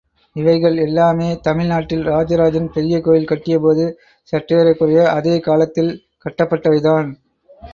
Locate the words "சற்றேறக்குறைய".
4.33-5.03